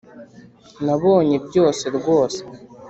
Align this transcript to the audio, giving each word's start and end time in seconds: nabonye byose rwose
nabonye 0.85 1.35
byose 1.47 1.85
rwose 1.97 2.41